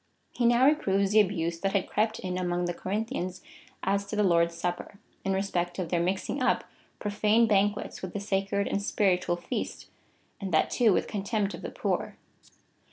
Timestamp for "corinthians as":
2.73-4.03